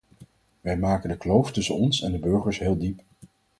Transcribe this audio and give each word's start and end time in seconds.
Wij 0.61 0.77
maken 0.77 1.09
de 1.09 1.17
kloof 1.17 1.51
tussen 1.51 1.75
ons 1.75 2.01
en 2.01 2.11
de 2.11 2.19
burgers 2.19 2.59
heel 2.59 2.77
diep. 2.77 3.01